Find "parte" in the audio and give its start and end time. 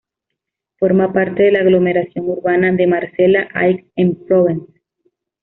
1.13-1.43